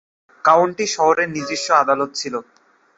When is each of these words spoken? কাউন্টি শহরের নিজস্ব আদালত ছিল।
কাউন্টি 0.45 0.85
শহরের 0.87 1.27
নিজস্ব 1.35 1.67
আদালত 1.81 2.09
ছিল। 2.15 2.33